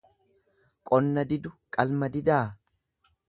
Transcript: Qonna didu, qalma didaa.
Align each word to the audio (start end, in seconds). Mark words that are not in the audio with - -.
Qonna 0.91 1.25
didu, 1.33 1.53
qalma 1.77 2.09
didaa. 2.17 2.43